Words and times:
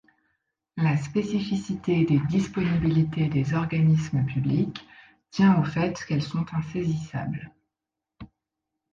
La 0.77 0.97
spécificité 0.97 2.05
des 2.05 2.17
disponibilités 2.21 3.27
des 3.27 3.53
organismes 3.53 4.25
publics 4.25 4.83
tient 5.29 5.61
au 5.61 5.63
fait 5.63 6.03
qu'elles 6.05 6.23
sont 6.23 6.43
insaisissables. 6.53 7.53